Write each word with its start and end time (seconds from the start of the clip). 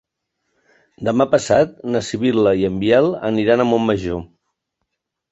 Demà 1.09 1.25
passat 1.33 1.75
na 1.95 2.01
Sibil·la 2.07 2.53
i 2.61 2.65
en 2.69 2.79
Biel 2.85 3.09
aniran 3.29 3.61
a 3.65 3.67
Montmajor. 3.73 4.23